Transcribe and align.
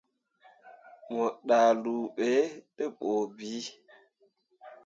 Mo 1.11 1.25
ndahluu 1.43 2.03
be 2.17 2.29
te 2.75 2.83
bu 2.97 3.11
bii. 3.37 3.65